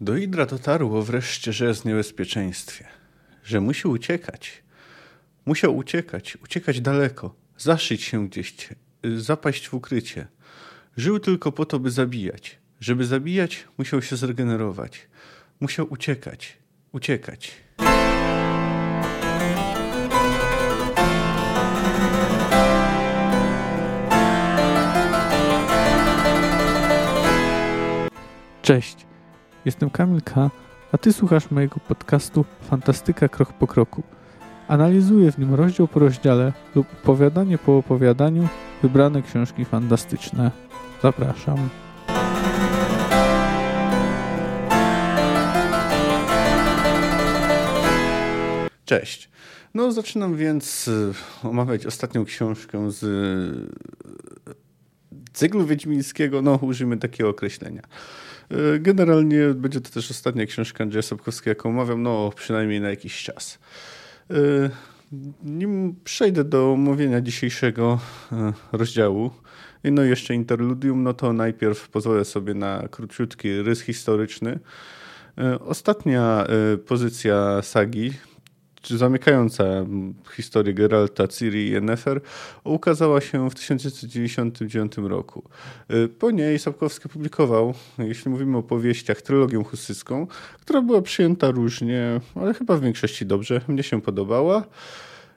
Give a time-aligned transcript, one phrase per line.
[0.00, 2.84] Do Idra dotarło wreszcie, że jest w niebezpieczeństwie,
[3.44, 4.62] że musi uciekać.
[5.46, 8.54] Musiał uciekać, uciekać daleko, zaszyć się gdzieś,
[9.16, 10.26] zapaść w ukrycie.
[10.96, 12.58] Żył tylko po to, by zabijać.
[12.80, 15.08] Żeby zabijać, musiał się zregenerować.
[15.60, 16.58] Musiał uciekać,
[16.92, 17.52] uciekać.
[28.62, 29.07] Cześć,
[29.68, 30.50] jestem Kamil K.,
[30.92, 34.02] a Ty słuchasz mojego podcastu Fantastyka Krok po Kroku.
[34.68, 38.48] Analizuję w nim rozdział po rozdziale lub opowiadanie po opowiadaniu
[38.82, 40.50] wybrane książki fantastyczne.
[41.02, 41.68] Zapraszam.
[48.84, 49.30] Cześć.
[49.74, 54.54] No, zaczynam więc y, omawiać ostatnią książkę z y,
[55.32, 56.42] cyklu wiedźmińskiego.
[56.42, 57.82] No, użyjmy takiego określenia.
[58.52, 63.22] Y, generalnie będzie to też ostatnia książka Andrzeja Sapkowskiego, jaką omawiam, no przynajmniej na jakiś
[63.22, 63.58] czas.
[65.44, 68.00] Nim przejdę do omówienia dzisiejszego
[68.72, 69.30] rozdziału,
[69.84, 74.58] no i jeszcze interludium, no to najpierw pozwolę sobie na króciutki rys historyczny.
[75.60, 76.46] Ostatnia
[76.86, 78.12] pozycja sagi,
[78.86, 79.64] zamykająca
[80.32, 82.20] historię Geralta, Ciri i Yennefer
[82.64, 85.42] ukazała się w 1999 roku.
[85.90, 90.26] Y, po niej Sapkowski publikował, jeśli mówimy o powieściach, trylogię husycką,
[90.60, 93.60] która była przyjęta różnie, ale chyba w większości dobrze.
[93.68, 94.64] Mnie się podobała.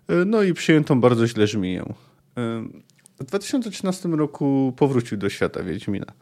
[0.10, 1.82] Y, no i przyjętą bardzo źle żmiję.
[1.82, 2.82] Y,
[3.20, 6.14] w 2013 roku powrócił do świata Wiedźmina.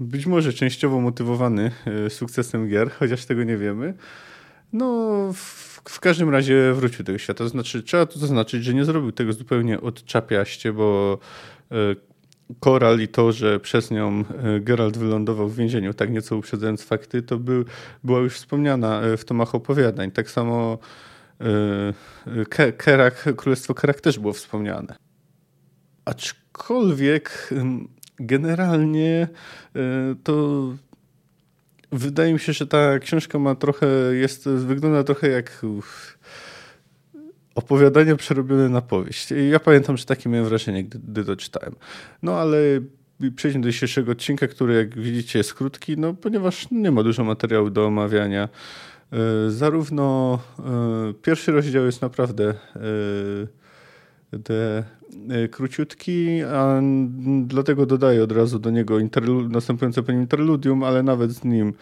[0.00, 1.70] Być może częściowo motywowany
[2.08, 3.94] sukcesem gier, chociaż tego nie wiemy.
[4.74, 5.38] No, w,
[5.84, 7.48] w, każdym razie wrócił do tego świata.
[7.48, 11.18] Znaczy, trzeba tu zaznaczyć, że nie zrobił tego zupełnie odczapiaście, bo
[11.72, 11.76] e,
[12.60, 17.22] Koral i to, że przez nią e, Geralt wylądował w więzieniu, tak nieco uprzedzając fakty,
[17.22, 17.64] to był,
[18.04, 20.10] była już wspomniana e, w tomach opowiadań.
[20.10, 20.78] Tak samo
[22.76, 24.96] Kerak, Królestwo Kerak też było wspomniane.
[26.04, 27.50] Aczkolwiek
[28.18, 29.28] generalnie
[30.24, 30.68] to
[31.98, 35.66] wydaje mi się, że ta książka ma trochę, jest, wygląda trochę jak
[37.54, 39.28] opowiadanie przerobione na powieść.
[39.50, 41.74] Ja pamiętam, że takie miałem wrażenie, gdy, gdy to czytałem.
[42.22, 42.58] No ale
[43.36, 47.70] przejdźmy do dzisiejszego odcinka, który jak widzicie jest krótki, no ponieważ nie ma dużo materiału
[47.70, 48.48] do omawiania.
[49.12, 52.54] E, zarówno e, pierwszy rozdział jest naprawdę
[54.34, 55.03] e, te E,
[55.50, 56.80] króciutki, a
[57.42, 61.74] dlatego dodaję od razu do niego interlu- następujące po nim interludium, ale nawet z nim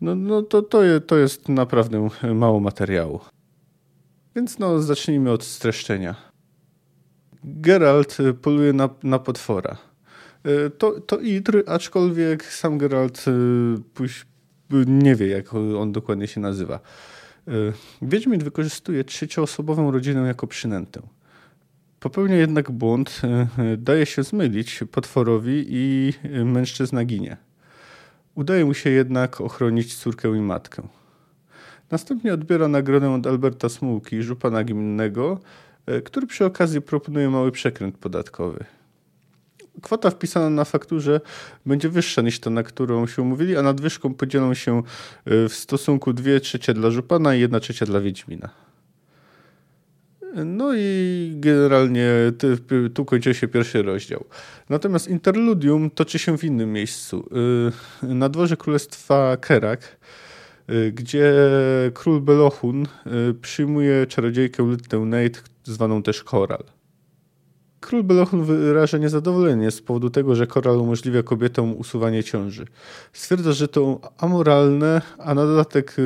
[0.00, 3.20] no, no to, to, to jest naprawdę mało materiału.
[4.36, 6.14] Więc no, zacznijmy od streszczenia.
[7.44, 9.76] Geralt poluje na, na potwora.
[10.44, 13.24] E, to, to Idr, aczkolwiek sam Geralt
[14.86, 16.80] nie wie, jak on dokładnie się nazywa.
[18.02, 21.00] Wiedźmin wykorzystuje trzecioosobową rodzinę jako przynętę.
[22.00, 26.12] Popełnia jednak błąd, e, e, daje się zmylić potworowi i
[26.44, 27.36] mężczyzna ginie.
[28.34, 30.82] Udaje mu się jednak ochronić córkę i matkę.
[31.90, 35.40] Następnie odbiera nagrodę od Alberta Smułki, żupana gminnego,
[35.86, 38.64] e, który przy okazji proponuje mały przekręt podatkowy.
[39.82, 41.20] Kwota wpisana na fakturze
[41.66, 44.82] będzie wyższa niż ta, na którą się umówili, a nadwyżką podzielą się
[45.26, 48.69] w stosunku 2 trzecie dla żupana i 1 trzecia dla Wiedźmina.
[50.34, 52.08] No i generalnie
[52.94, 54.24] tu kończy się pierwszy rozdział.
[54.68, 57.28] Natomiast interludium toczy się w innym miejscu.
[58.02, 59.96] Y, na dworze królestwa Kerak,
[60.70, 61.34] y, gdzie
[61.94, 66.64] król Belohun y, przyjmuje czarodziejkę Lytę Nate, zwaną też Koral.
[67.80, 72.66] Król Belochun wyraża niezadowolenie z powodu tego, że koral umożliwia kobietom usuwanie ciąży.
[73.12, 75.96] Stwierdza, że to amoralne, a na dodatek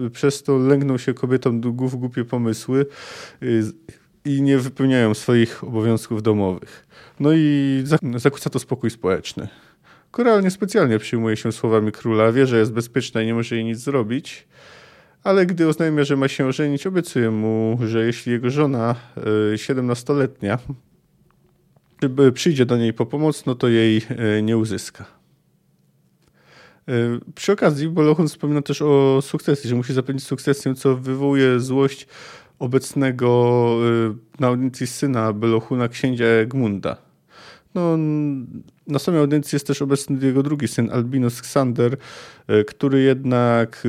[0.00, 2.86] y, przez to lęgną się kobietom w głupie pomysły
[3.42, 3.62] y,
[4.24, 6.86] i nie wypełniają swoich obowiązków domowych.
[7.20, 7.84] No i
[8.16, 9.48] zakłóca to spokój społeczny.
[10.10, 13.78] Koral niespecjalnie przyjmuje się słowami króla, wie, że jest bezpieczna i nie może jej nic
[13.78, 14.48] zrobić,
[15.24, 18.94] ale gdy oznajmia, że ma się ożenić, obiecuje mu, że jeśli jego żona,
[19.54, 20.58] 17-letnia,
[22.04, 25.04] y, przyjdzie do niej po pomoc, no to jej e, nie uzyska.
[26.88, 26.92] E,
[27.34, 32.06] przy okazji Bolochun wspomina też o sukcesji, że musi zapewnić sukcesję, co wywołuje złość
[32.58, 33.68] obecnego
[34.10, 36.96] e, na audiencji syna Belochuna, księcia Egmunda.
[37.74, 37.96] No,
[38.86, 41.96] na samej audiencji jest też obecny jego drugi syn, Albinus Xander,
[42.66, 43.86] który jednak,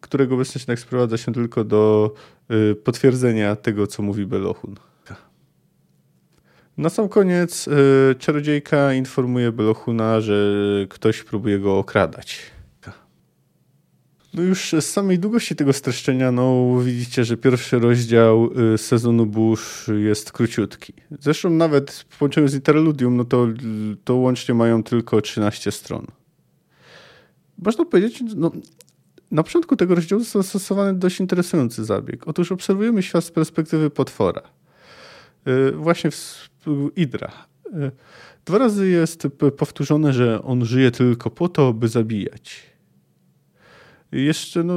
[0.00, 2.14] którego obecność jednak sprowadza się tylko do
[2.84, 4.74] potwierdzenia tego, co mówi Belochun.
[6.78, 10.34] Na sam koniec y, czarodziejka informuje Belohuna, że
[10.88, 12.38] ktoś próbuje go okradać.
[14.34, 19.86] No już z samej długości tego streszczenia, no widzicie, że pierwszy rozdział y, sezonu Bush
[19.98, 20.92] jest króciutki.
[21.20, 23.46] Zresztą nawet w połączeniu z Interludium, no to,
[24.04, 26.06] to łącznie mają tylko 13 stron.
[27.58, 28.50] Można powiedzieć, no,
[29.30, 32.28] na początku tego rozdziału został zastosowany dość interesujący zabieg.
[32.28, 34.42] Otóż obserwujemy świat z perspektywy potwora.
[35.48, 36.48] Y, właśnie w
[36.96, 37.32] Idra.
[37.66, 37.90] Y,
[38.44, 42.62] dwa razy jest powtórzone, że on żyje tylko po to, by zabijać.
[44.12, 44.74] Jeszcze, no,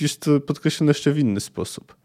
[0.00, 1.98] jest to podkreślone jeszcze w inny sposób.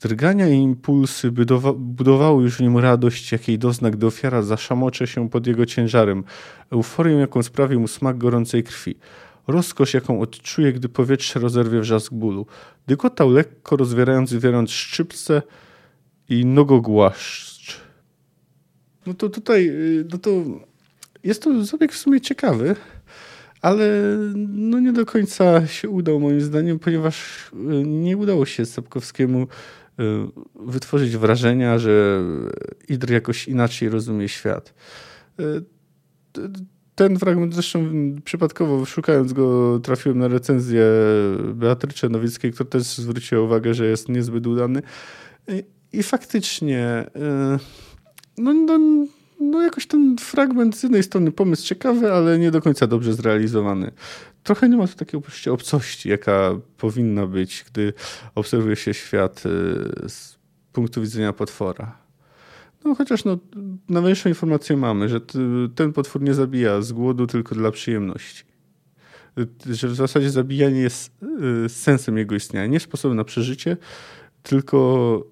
[0.00, 5.46] Drgania i impulsy budowa budowały już nim radość, jakiej dozna, gdy ofiara zaszamocze się pod
[5.46, 6.24] jego ciężarem,
[6.70, 8.94] euforię, jaką sprawił mu smak gorącej krwi,
[9.46, 12.46] rozkosz, jaką odczuje, gdy powietrze rozerwie wrzask bólu.
[12.86, 15.42] Dykotał lekko, rozwierając i wierząc szczypce
[16.28, 17.55] i nogogłaszcz.
[19.06, 20.30] No to tutaj, y, no to
[21.24, 22.76] jest to zabieg w sumie ciekawy,
[23.62, 24.16] ale
[24.48, 27.56] no nie do końca się udał moim zdaniem, ponieważ y,
[27.86, 29.46] nie udało się Sapkowskiemu y,
[30.54, 32.24] wytworzyć wrażenia, że
[32.88, 34.74] Idr jakoś inaczej rozumie świat.
[36.94, 37.90] Ten fragment zresztą
[38.24, 40.82] przypadkowo szukając go trafiłem na recenzję
[41.54, 44.82] Beatrycze Nowickiej, która też zwróciła uwagę, że jest niezbyt udany.
[45.92, 47.06] I faktycznie
[48.38, 48.78] no, no,
[49.40, 53.90] no jakoś ten fragment z jednej strony pomysł ciekawy, ale nie do końca dobrze zrealizowany.
[54.42, 57.92] Trochę nie ma tu takiej poczucia obcości, jaka powinna być, gdy
[58.34, 60.38] obserwuje się świat y, z
[60.72, 61.98] punktu widzenia potwora.
[62.84, 63.38] No chociaż no,
[63.88, 65.20] najważniejszą informację mamy, że
[65.74, 68.44] ten potwór nie zabija z głodu, tylko dla przyjemności.
[69.70, 71.12] Że w zasadzie zabijanie jest
[71.66, 72.66] y, sensem jego istnienia.
[72.66, 73.76] Nie sposobem na przeżycie,
[74.42, 75.22] tylko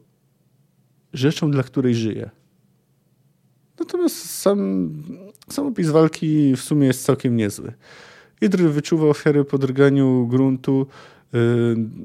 [1.13, 2.31] rzeczą, dla której żyje.
[3.85, 4.91] Natomiast sam,
[5.49, 7.73] sam opis walki w sumie jest całkiem niezły.
[8.41, 10.87] Idr wyczuwa ofiary po drganiu gruntu,
[11.33, 11.41] yy,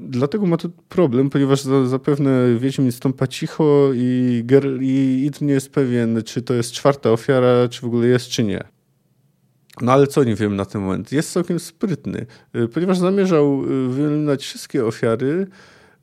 [0.08, 4.42] dlatego ma tu problem, ponieważ za, zapewne Wiedźmin stąpa cicho i,
[4.80, 8.44] i Idr nie jest pewien, czy to jest czwarta ofiara, czy w ogóle jest, czy
[8.44, 8.64] nie.
[9.80, 11.12] No ale co nie wiem na ten moment.
[11.12, 15.46] Jest całkiem sprytny, yy, ponieważ zamierzał y, wyeliminować wszystkie ofiary,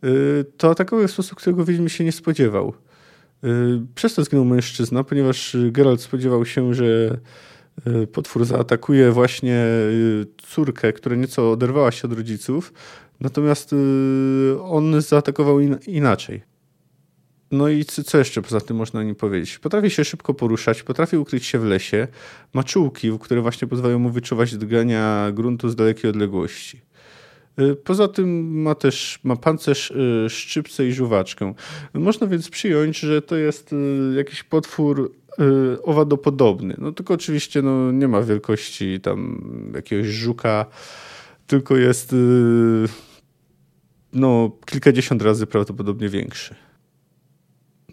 [0.02, 2.74] yy, to atakował w sposób, którego Wiedźmin się nie spodziewał.
[3.44, 7.18] Y, przez to zginął mężczyzna, ponieważ Geralt spodziewał się, że
[7.88, 12.74] y, potwór zaatakuje właśnie y, córkę, która nieco oderwała się od rodziców,
[13.19, 13.75] natomiast
[14.62, 16.42] on zaatakował inaczej.
[17.51, 19.60] No i co jeszcze poza tym można o nim powiedzieć?
[19.60, 22.07] Potrafi się szybko poruszać, potrafi ukryć się w lesie,
[22.54, 26.81] ma czułki, które właśnie pozwalają mu wyczuwać drgania gruntu z dalekiej odległości.
[27.62, 31.54] Y, poza tym ma też ma pancerz, y, szczypce i żuwaczkę.
[31.94, 35.12] Można więc przyjąć, że to jest y, jakiś potwór
[35.83, 36.75] owadopodobny.
[36.77, 39.42] No tylko oczywiście no, nie ma wielkości tam
[39.75, 40.65] jakiegoś żuka,
[41.48, 42.15] tylko jest
[44.13, 46.56] no, kilkadziesiąt razy prawdopodobnie większy.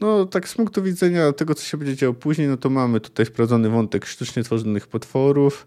[0.00, 3.26] No, tak z punktu widzenia tego, co się będzie działo później, no to mamy tutaj
[3.26, 5.66] wprowadzony wątek sztucznie tworzonych potworów,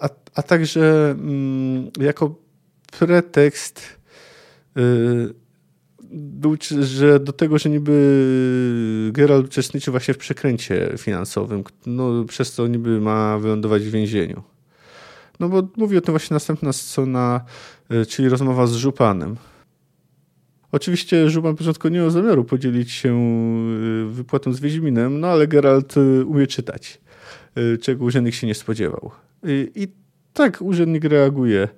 [0.00, 2.41] a, a także mm, jako
[2.98, 3.98] pretekst,
[4.78, 5.34] y,
[6.80, 13.00] że do tego, że niby Geralt uczestniczy właśnie w przekręcie finansowym, no, przez co niby
[13.00, 14.42] ma wylądować w więzieniu.
[15.40, 17.44] No bo mówi o tym właśnie następna scena,
[17.92, 19.36] y, czyli rozmowa z Żupanem.
[20.72, 23.16] Oczywiście Żupan początku nie miał zamiaru podzielić się
[24.10, 25.94] y, wypłatą z Wiedźminem, no ale Geralt
[26.26, 27.00] umie czytać,
[27.80, 29.10] czego urzędnik się nie spodziewał.
[29.74, 29.88] I
[30.32, 31.68] tak, urzędnik reaguje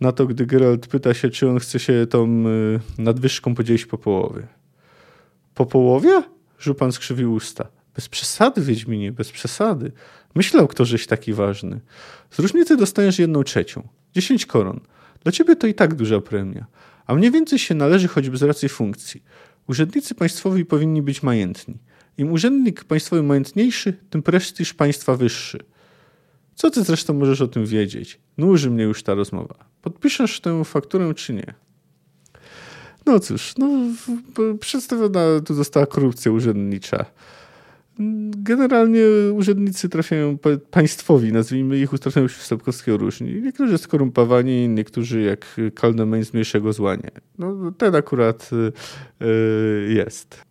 [0.00, 3.98] na to, gdy Geralt pyta się, czy on chce się tą y, nadwyżką podzielić po
[3.98, 4.46] połowie.
[5.54, 6.22] Po połowie?
[6.58, 7.66] Żupan skrzywił usta.
[7.94, 9.92] Bez przesady, Wiedźminie, bez przesady.
[10.34, 11.80] Myślał ktoś taki ważny.
[12.30, 13.88] Z różnicy dostaniesz jedną trzecią.
[14.14, 14.80] Dziesięć koron.
[15.22, 16.66] Dla ciebie to i tak duża premia.
[17.06, 19.22] A mniej więcej się należy choćby z racji funkcji.
[19.68, 21.78] Urzędnicy państwowi powinni być majętni.
[22.18, 25.58] Im urzędnik państwowy majętniejszy, tym prestiż państwa wyższy.
[26.54, 28.20] Co ty zresztą możesz o tym wiedzieć?
[28.38, 29.54] Nuży mnie już ta rozmowa.
[29.82, 31.54] Podpiszesz tę fakturę czy nie?
[33.06, 33.68] No cóż, no,
[34.60, 37.04] przedstawiona tu została korupcja urzędnicza.
[38.36, 40.38] Generalnie urzędnicy trafiają
[40.70, 43.42] państwowi, nazwijmy ich, trafiają się w Sapkowskiego różni.
[43.42, 47.10] Niektórzy skorumpowani, niektórzy jak Kaldemain z mniejszego zła nie.
[47.38, 48.50] No, ten akurat
[49.20, 50.44] yy, jest.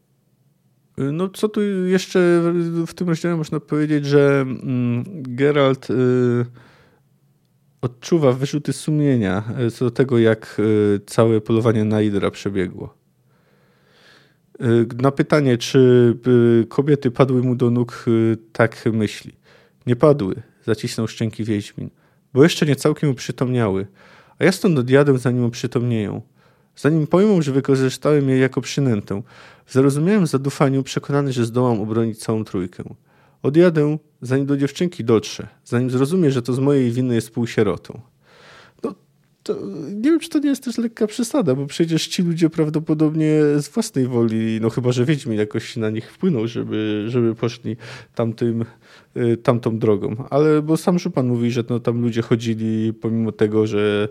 [0.98, 2.20] No co tu jeszcze
[2.88, 5.94] w tym rozdziale można powiedzieć, że mm, Geralt y,
[7.82, 13.04] odczuwa wyrzuty sumienia y, co do tego, jak y, całe polowanie na Idra przebiegło.
[15.02, 16.14] Na pytanie, czy
[16.70, 18.06] kobiety padły mu do nóg,
[18.52, 19.32] tak myśli.
[19.88, 20.36] Nie padły,
[20.66, 21.90] zacisnął szczęki Wiedźmin,
[22.34, 23.88] bo jeszcze nie całkiem uprzytomniały,
[24.40, 26.22] a ja stąd odjadę, zanim oprzytomnieją.
[26.76, 29.22] Zanim pojmą, że wykorzystałem je jako przynętę,
[29.66, 32.84] w zarozumiałym zadufaniu przekonany, że zdołam obronić całą trójkę.
[33.44, 38.02] Odjadę, zanim do dziewczynki dotrze, zanim zrozumie, że to z mojej winy jest półsierotą.
[39.44, 39.56] To,
[39.94, 43.70] nie wiem, czy to nie jest też lekka przesada, bo przecież ci ludzie prawdopodobnie z
[43.70, 47.78] własnej woli, no chyba, że Wiedźmin jakoś na nich wpłynął, żeby, żeby poszli
[48.16, 48.66] tamtym,
[49.18, 50.16] y, tamtą drogą.
[50.30, 54.10] Ale bo sam Żupan mówi, że no, tam ludzie chodzili pomimo tego, że,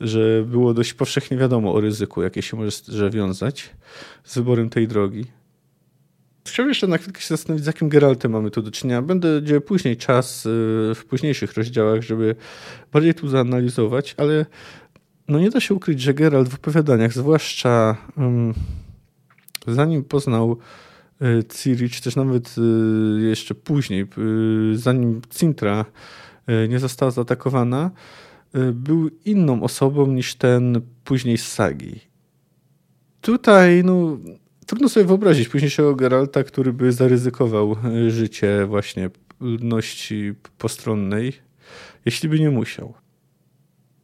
[0.00, 3.70] że było dość powszechnie wiadomo o ryzyku, jakie się może wiązać
[4.24, 5.24] z wyborem tej drogi.
[6.48, 9.02] Chciałbym jeszcze na chwilkę się zastanowić, z jakim Geraltem mamy tu do czynienia.
[9.02, 10.50] Będę dział później czas y,
[10.94, 12.36] w późniejszych rozdziałach, żeby
[12.92, 14.46] bardziej tu zanalizować, ale
[15.28, 18.54] no nie da się ukryć, że Geralt w opowiadaniach, zwłaszcza um,
[19.66, 20.58] zanim poznał
[21.22, 24.06] y, Ciri, czy też nawet y, jeszcze później,
[24.74, 25.84] zanim Cintra
[26.68, 27.90] nie została zaatakowana,
[28.72, 32.00] był inną osobą niż ten później z sagi.
[33.20, 34.18] Tutaj, no,
[34.66, 41.32] Trudno sobie wyobrazić późniejszego Geralta, który by zaryzykował e, życie właśnie ludności postronnej,
[42.04, 42.94] jeśli by nie musiał.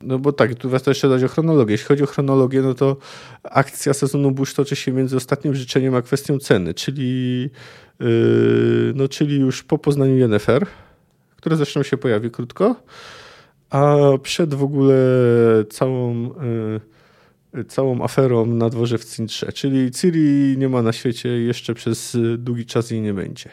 [0.02, 1.73] No bo tak, tu warto jeszcze dać o chronologię.
[1.73, 2.97] Jeśli chodzi o chronologię, no to
[3.43, 7.43] akcja sezonu Bush toczy się między ostatnim życzeniem a kwestią ceny, czyli,
[8.00, 10.67] yy, no, czyli już po poznaniu Yennefer,
[11.37, 12.76] które zresztą się pojawi krótko,
[13.71, 14.97] a przed w ogóle
[15.71, 16.25] całą...
[16.25, 16.81] Yy,
[17.69, 19.52] całą aferą na dworze w Cintrze.
[19.52, 23.50] Czyli Ciri nie ma na świecie, jeszcze przez długi czas jej nie będzie.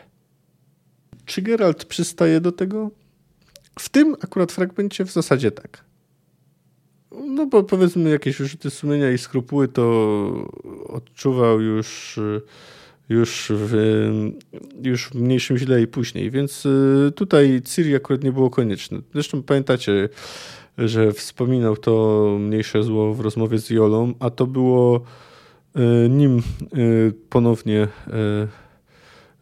[1.26, 2.92] Czy Geralt przystaje do tego?
[3.80, 5.84] W tym akurat fragmencie w zasadzie tak.
[7.26, 10.50] No bo powiedzmy jakieś wyrzuty sumienia i skrupuły to
[10.86, 12.20] odczuwał już,
[13.10, 13.74] już, w,
[14.84, 19.02] już w mniejszym źle i później, więc y, tutaj Ciri akurat nie było konieczne.
[19.14, 20.10] Zresztą pamiętacie
[20.78, 25.02] że wspominał to mniejsze zło w rozmowie z Jolą, a to było
[25.76, 26.42] e, nim e,
[27.30, 28.48] ponownie e,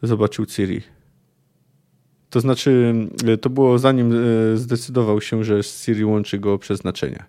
[0.04, 0.82] zobaczył Ciri.
[2.30, 2.94] To znaczy,
[3.42, 4.13] to było zanim
[4.56, 7.24] zdecydował się, że z Ciri łączy go przeznaczenie.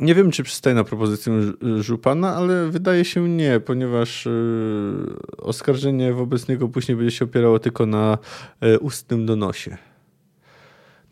[0.00, 4.28] Nie wiem, czy przystaje na propozycję Żupana, ale wydaje się nie, ponieważ
[5.38, 8.18] oskarżenie wobec niego później będzie się opierało tylko na
[8.80, 9.78] ustnym donosie.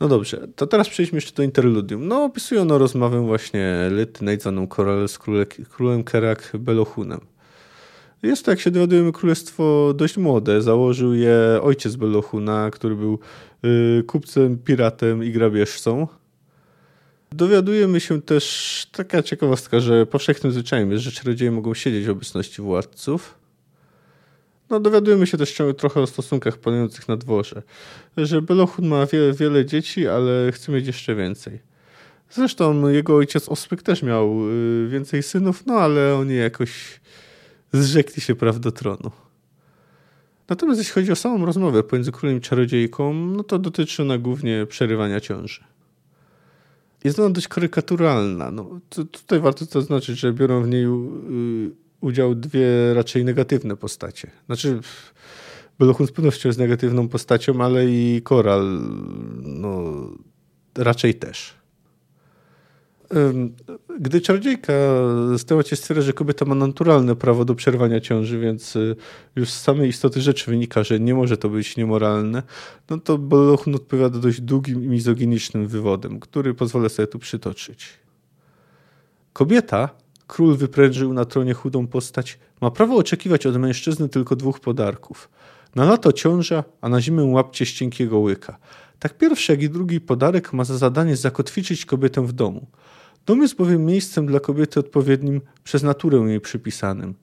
[0.00, 2.08] No dobrze, to teraz przejdźmy jeszcze do interludium.
[2.08, 7.20] No, opisuje ono rozmowę właśnie Lyty Nejdzaną Koral z króle, królem Kerak Belohunem.
[8.22, 10.62] Jest to, jak się dowiadujemy, królestwo dość młode.
[10.62, 13.18] Założył je ojciec Belohuna, który był
[13.64, 16.08] y, kupcem, piratem i grabieżcą.
[17.32, 22.62] Dowiadujemy się też, taka ciekawostka, że powszechnym zwyczajem jest, że czarodzieje mogą siedzieć w obecności
[22.62, 23.39] władców.
[24.70, 27.62] No, dowiadujemy się też trochę o stosunkach panujących na dworze.
[28.16, 31.60] Że Belohun ma wiele, wiele dzieci, ale chce mieć jeszcze więcej.
[32.30, 37.00] Zresztą jego ojciec Ospyk też miał y, więcej synów, no ale oni jakoś
[37.72, 39.10] zrzekli się praw do tronu.
[40.48, 44.66] Natomiast jeśli chodzi o samą rozmowę pomiędzy królem i czarodziejką, no to dotyczy ona głównie
[44.66, 45.64] przerywania ciąży.
[47.04, 48.50] Jest ona dość karykaturalna.
[48.50, 51.70] No, tutaj warto zaznaczyć, że biorą w niej y,
[52.00, 54.30] udział dwie raczej negatywne postacie.
[54.46, 54.80] Znaczy,
[55.78, 58.80] Belohun z pewnością jest negatywną postacią, ale i Koral
[59.42, 59.92] no,
[60.78, 61.60] raczej też.
[64.00, 64.72] Gdy czarodziejka
[65.38, 68.96] stała się stwierdza, że kobieta ma naturalne prawo do przerwania ciąży, więc y,
[69.36, 72.42] już z samej istoty rzeczy wynika, że nie może to być niemoralne,
[72.90, 77.88] no to Belohun odpowiada dość długim i mizoginicznym wywodem, który pozwolę sobie tu przytoczyć.
[79.32, 79.88] Kobieta
[80.30, 85.28] król wyprężył na tronie chudą postać, ma prawo oczekiwać od mężczyzny tylko dwóch podarków.
[85.74, 88.58] Na lato ciąża, a na zimę łapcie z cienkiego łyka.
[88.98, 92.66] Tak pierwszy, jak i drugi podarek ma za zadanie zakotwiczyć kobietę w domu.
[93.26, 97.14] Dom jest bowiem miejscem dla kobiety odpowiednim przez naturę jej przypisanym.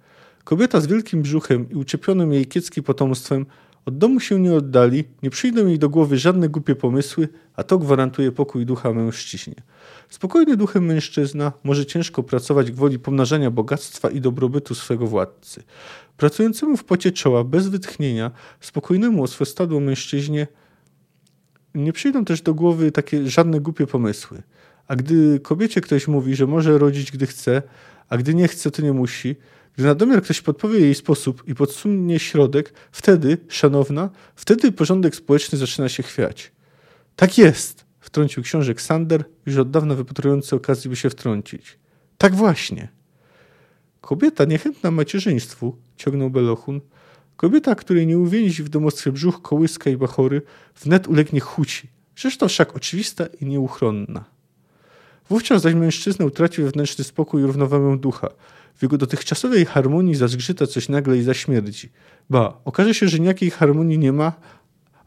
[0.44, 3.46] Kobieta z wielkim brzuchem i uczepionym jej kiecki potomstwem
[3.88, 7.78] od domu się nie oddali, nie przyjdą jej do głowy żadne głupie pomysły, a to
[7.78, 9.56] gwarantuje pokój ducha mężczyźnie.
[10.10, 15.64] Spokojny duchem mężczyzna może ciężko pracować gwoli pomnażania bogactwa i dobrobytu swego władcy.
[16.18, 20.48] Pracującemu w pocie czoła, bez wytchnienia, spokojnemu o swe stadło mężczyźnie
[21.76, 24.44] nie przyjdą też do głowy takie żadne głupie pomysły.
[24.88, 27.62] A gdy kobiecie ktoś mówi, że może rodzić, gdy chce,
[28.10, 29.36] a gdy nie chce, to nie musi,
[29.78, 35.58] gdy na domiar ktoś podpowie jej sposób i podsunie środek, wtedy, szanowna, wtedy porządek społeczny
[35.58, 36.52] zaczyna się chwiać.
[37.16, 41.80] Tak jest, wtrącił książę Sander, już od dawna wypatrujący okazji, by się wtrącić.
[42.18, 42.88] Tak właśnie.
[44.02, 46.82] Kobieta niechętna macierzyństwu, ciągnął Belochun,
[47.36, 50.42] kobieta, której nie uwięzi w domostwie brzuch, kołyska i bachory,
[50.82, 54.26] wnet ulegnie chuci, rzecz to wszak oczywista i nieuchronna.
[55.30, 58.30] Wówczas zaś mężczyzna utraci wewnętrzny spokój i równowagę ducha.
[58.78, 61.90] W jego dotychczasowej harmonii zazgrzyta coś nagle i zaśmierdzi.
[62.30, 64.34] Ba, okaże się, że niejakiej harmonii nie ma,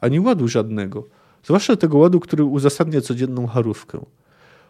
[0.01, 1.09] ani ładu żadnego.
[1.45, 4.07] Zwłaszcza tego ładu, który uzasadnia codzienną harówkę.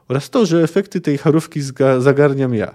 [0.09, 1.61] Oraz to, że efekty tej harówki
[1.99, 2.75] zagarniam ja.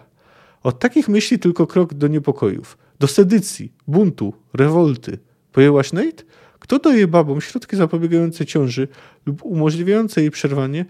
[0.63, 5.19] Od takich myśli tylko krok do niepokojów, do sedycji, buntu, rewolty.
[5.51, 6.23] Pojęłaś, Nate?
[6.59, 8.87] Kto daje babom środki zapobiegające ciąży
[9.25, 10.85] lub umożliwiające jej przerwanie,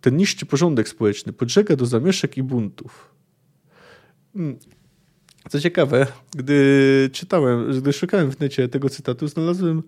[0.00, 3.19] ten niszczy porządek społeczny, podżega do zamieszek i buntów.
[4.40, 4.58] Hmm.
[5.48, 6.06] Co ciekawe,
[6.36, 9.82] gdy czytałem, gdy szukałem w necie tego cytatu, znalazłem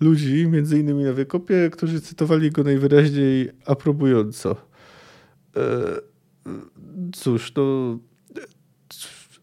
[0.00, 4.56] ludzi, między innymi na wykopie, którzy cytowali go najwyraźniej aprobująco.
[5.56, 5.62] E,
[7.14, 7.98] cóż, to,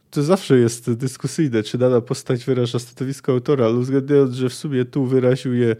[0.10, 4.86] to zawsze jest dyskusyjne, czy dana postać wyraża stanowisko autora, ale uwzględniając, że w sumie
[4.86, 5.76] tu wyraził je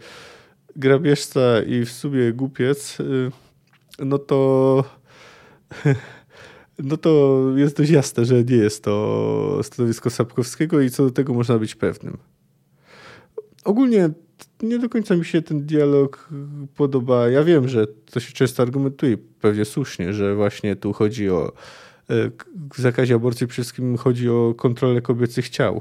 [0.76, 3.04] grabieżca i w sumie głupiec, e,
[4.04, 4.84] no to
[6.84, 11.34] no to jest dość jasne, że nie jest to stanowisko Sapkowskiego i co do tego
[11.34, 12.16] można być pewnym.
[13.64, 14.10] Ogólnie
[14.62, 16.28] nie do końca mi się ten dialog
[16.76, 17.28] podoba.
[17.28, 21.52] Ja wiem, że to się często argumentuje, pewnie słusznie, że właśnie tu chodzi o
[22.10, 22.30] e,
[22.74, 25.80] w zakazie aborcji przede wszystkim chodzi o kontrolę kobiecych ciał.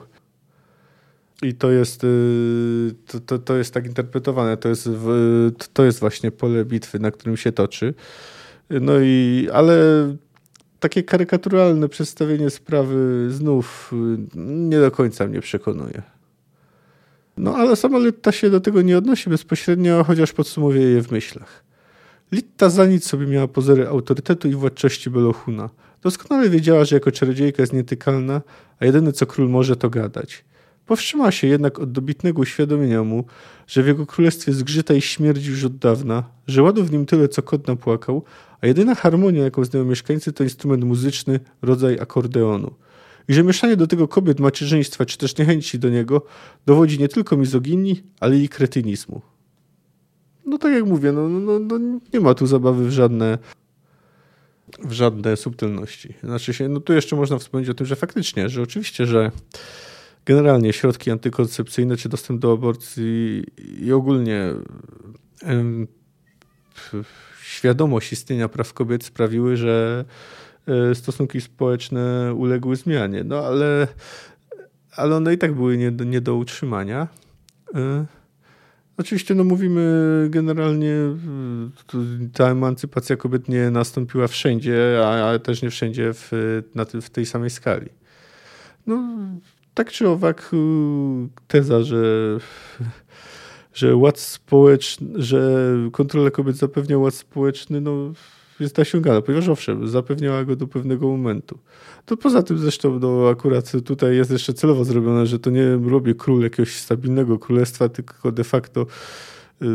[1.41, 2.07] I to jest, e,
[3.07, 4.89] to, to, to jest tak interpretowane, to jest,
[5.73, 7.93] to jest właśnie pole bitwy, na którym się toczy.
[8.69, 9.75] No i, ale
[10.79, 13.91] takie karykaturalne przedstawienie sprawy znów
[14.35, 16.01] nie do końca mnie przekonuje.
[17.37, 21.63] No ale sama Litta się do tego nie odnosi bezpośrednio, chociaż podsumowuje je w myślach.
[22.31, 25.69] Litta za nic sobie miała pozory autorytetu i władczości Belohuna.
[26.01, 28.41] Doskonale wiedziała, że jako czarodziejka jest nietykalna,
[28.79, 30.45] a jedyne co król może to gadać.
[30.85, 33.25] Powstrzymała się jednak od dobitnego uświadomienia mu,
[33.67, 37.27] że w jego królestwie zgrzyta i śmierdzi już od dawna, że ładu w nim tyle,
[37.27, 38.23] co kot napłakał,
[38.61, 42.73] a jedyna harmonia, jaką znają mieszkańcy, to instrument muzyczny, rodzaj akordeonu–
[43.29, 46.25] i że mieszanie do tego kobiet macierzyństwa, czy też niechęci do niego,
[46.65, 49.21] dowodzi nie tylko mizoginii, ale i kretynizmu.
[50.45, 51.79] No tak jak mówię, no, no, no
[52.13, 53.37] nie ma tu zabawy w żadne,
[54.83, 56.13] w żadne subtelności.
[56.23, 59.31] Znaczy się, no tu jeszcze można wspomnieć o tym, że faktycznie, że oczywiście, że
[60.25, 63.43] generalnie środki antykoncepcyjne, czy dostęp do aborcji
[63.81, 64.53] i ogólnie
[65.41, 65.87] em,
[67.49, 70.05] świadomość istnienia praw kobiet sprawiły, że
[70.69, 73.23] E, stosunki społeczne uległy zmianie.
[73.23, 73.87] No ale,
[74.95, 77.07] ale one i tak były nie, nie do utrzymania.
[77.75, 78.05] E,
[78.97, 80.95] oczywiście no mówimy generalnie,
[82.33, 86.31] ta emancypacja kobiet nie nastąpiła wszędzie, a, też nie wszędzie w,
[86.75, 87.89] na w tej samej skali.
[88.87, 89.17] No,
[89.73, 90.51] tak czy owak
[91.47, 92.37] teza, że,
[93.73, 98.13] że ład społeczny, że kontrola kobiet zapewnia ład społeczny, no
[98.59, 101.59] jest nasiągana, ponieważ owszem, zapewniała go do pewnego momentu.
[102.05, 106.15] To poza tym zresztą no, akurat tutaj jest jeszcze celowo zrobione, że to nie robi
[106.15, 108.85] król jakiegoś stabilnego królestwa, tylko de facto y,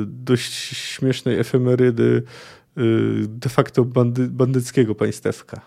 [0.07, 2.23] dość śmiesznej efemerydy
[2.79, 2.83] y,
[3.29, 5.61] de facto bandy, bandyckiego państewka.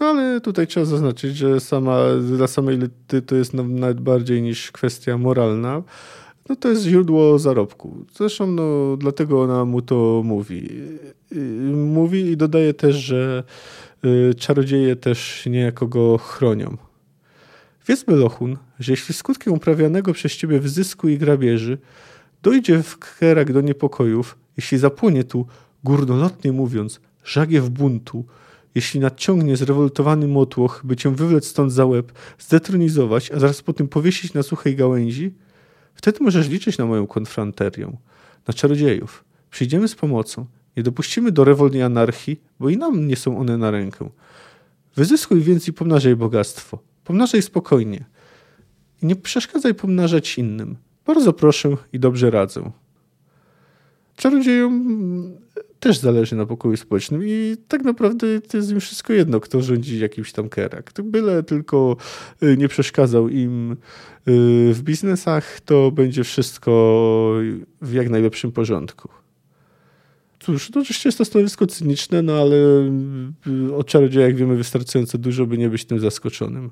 [0.00, 1.98] No ale tutaj trzeba zaznaczyć, że sama,
[2.36, 5.82] dla samej Lyty to jest nawet bardziej niż kwestia moralna,
[6.48, 8.04] no to jest źródło zarobku.
[8.16, 10.68] Zresztą no, dlatego ona mu to mówi.
[11.72, 13.44] Mówi i dodaje też, że
[14.04, 16.76] y, czarodzieje też niejako go chronią.
[17.88, 21.78] Wiedz Belochun, że jeśli skutkiem uprawianego przez ciebie wyzysku i grabieży
[22.42, 25.46] dojdzie w Kerak do niepokojów, jeśli zapłonie tu,
[25.84, 28.24] górnolotnie mówiąc, żagiew buntu,
[28.74, 33.88] jeśli nadciągnie zrewoltowany motłoch, by cię wywlec stąd za łeb, zdetronizować, a zaraz po tym
[33.88, 35.34] powiesić na suchej gałęzi,
[35.94, 37.96] Wtedy możesz liczyć na moją konfronterię,
[38.48, 39.24] na czarodziejów.
[39.50, 40.46] Przyjdziemy z pomocą.
[40.76, 44.10] Nie dopuścimy do rewolni anarchii, bo i nam nie są one na rękę.
[44.96, 46.78] Wyzyskuj więc i pomnażaj bogactwo.
[47.04, 48.04] Pomnażaj spokojnie.
[49.02, 50.76] I nie przeszkadzaj pomnażać innym.
[51.06, 52.70] Bardzo proszę i dobrze radzę.
[54.16, 55.36] Czarodziejom
[55.84, 59.98] też zależy na pokoju społecznym i tak naprawdę to jest im wszystko jedno, kto rządzi
[59.98, 60.92] jakimś tam kerak.
[61.04, 61.96] Byle tylko
[62.42, 63.76] y, nie przeszkadzał im y,
[64.74, 66.70] w biznesach, to będzie wszystko
[67.82, 69.08] w jak najlepszym porządku.
[70.40, 72.56] Cóż, to oczywiście jest to stanowisko cyniczne, no ale
[73.68, 76.70] y, o czarodziejach wiemy wystarczająco dużo, by nie być tym zaskoczonym.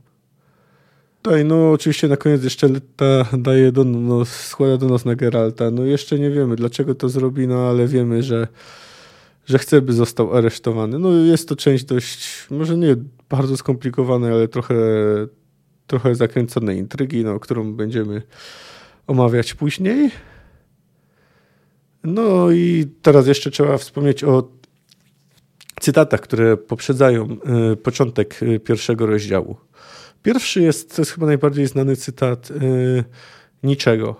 [1.22, 2.68] Tutaj, no oczywiście na koniec jeszcze
[3.38, 5.70] daje do, no, składa do nas na Geralta.
[5.70, 8.48] No jeszcze nie wiemy, dlaczego to zrobi, no ale wiemy, że
[9.46, 10.98] że chce, by został aresztowany.
[10.98, 12.96] No jest to część dość, może nie
[13.28, 14.74] bardzo skomplikowanej, ale trochę,
[15.86, 18.22] trochę zakręconej intrygi, no, którą będziemy
[19.06, 20.10] omawiać później.
[22.04, 24.48] No i teraz jeszcze trzeba wspomnieć o
[25.80, 27.36] cytatach, które poprzedzają
[27.72, 29.56] y, początek y, pierwszego rozdziału.
[30.22, 33.04] Pierwszy jest, to jest chyba najbardziej znany cytat y,
[33.62, 34.16] niczego.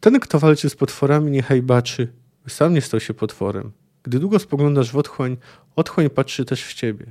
[0.00, 2.12] Ten, kto walczy z potworami, niechaj baczy,
[2.48, 3.72] sam nie stał się potworem.
[4.04, 5.36] Gdy długo spoglądasz w otchłań,
[5.76, 7.06] otchłań patrzy też w ciebie.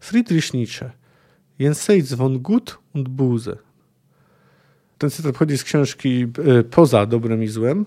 [0.00, 0.90] Friedrich Nietzsche.
[1.58, 3.56] Jenseits von Gut und Buse.
[4.98, 6.26] Ten cytat pochodzi z książki
[6.70, 7.86] Poza dobrem i złem.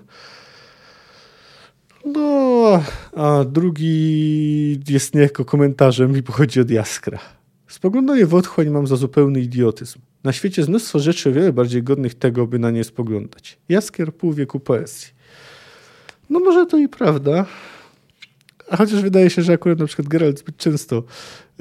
[2.05, 2.83] No,
[3.15, 7.19] a drugi jest niejako komentarzem i pochodzi od Jaskra.
[7.67, 9.99] Spoglądanie w otchłań mam za zupełny idiotyzm.
[10.23, 13.57] Na świecie jest mnóstwo rzeczy o wiele bardziej godnych tego, by na nie spoglądać.
[13.69, 15.07] Jaskier pół wieku poezji.
[16.29, 17.45] No może to i prawda.
[18.77, 21.03] Chociaż wydaje się, że akurat na przykład Geralt zbyt często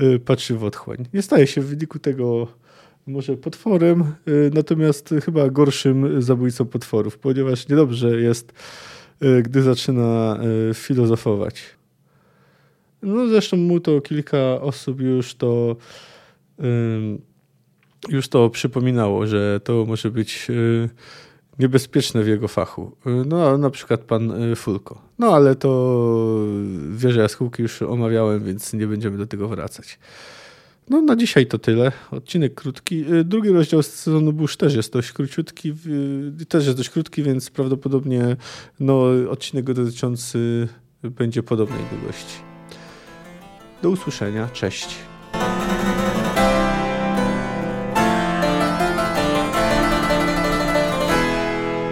[0.02, 1.06] y, patrzy w otchłań.
[1.14, 2.48] Nie staje się w wyniku tego
[3.06, 8.52] może potworem, y, natomiast chyba gorszym zabójcą potworów, ponieważ niedobrze jest
[9.22, 10.38] Y, gdy zaczyna
[10.74, 11.62] filozofować.
[13.02, 15.76] No zresztą mu to kilka osób już to
[18.08, 20.48] już to przypominało, że to może być
[21.58, 22.96] niebezpieczne w jego fachu.
[23.26, 25.02] No na przykład pan Fulko.
[25.18, 26.44] No ale to
[26.90, 29.98] wieże jaskółki już omawiałem, więc nie będziemy do tego wracać.
[30.90, 31.92] No na dzisiaj to tyle.
[32.10, 33.12] Odcinek krótki.
[33.12, 35.74] Y, drugi rozdział z sezonu Bush też jest dość króciutki,
[36.48, 38.36] też jest dość krótki, więc prawdopodobnie
[38.80, 40.68] no, odcinek dotyczący
[41.02, 42.34] będzie podobnej długości.
[43.82, 44.48] Do usłyszenia.
[44.52, 44.88] Cześć.